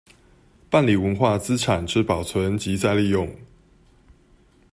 [0.67, 3.29] 辦理文化資產之保存及再利用